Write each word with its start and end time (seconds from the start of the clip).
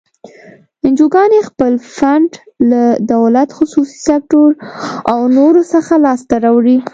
انجوګانې 0.85 1.39
خپل 1.49 1.73
فنډ 1.95 2.31
له 2.69 2.83
دولت، 3.13 3.49
خصوصي 3.57 3.97
سکتور 4.07 4.49
او 5.11 5.19
نورو 5.37 5.61
څخه 5.73 5.93
لاس 6.05 6.21
ته 6.29 6.35
راوړي. 6.43 6.77